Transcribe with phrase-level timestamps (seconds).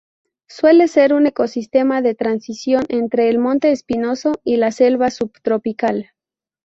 [0.47, 6.09] Suele ser un ecosistema de transición entre el monte espinoso y la selva subtropical.